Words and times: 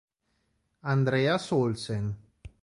Andreas 0.93 1.45
Olsen 1.51 2.09